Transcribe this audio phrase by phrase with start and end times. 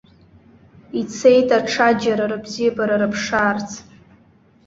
[0.99, 3.69] Ицеит аҽаџьара рыбзиабара рыԥшаарц.